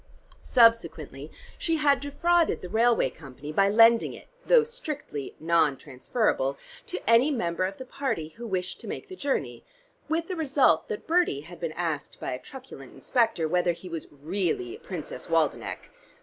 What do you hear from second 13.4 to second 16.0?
whether he was really Princess Waldenech.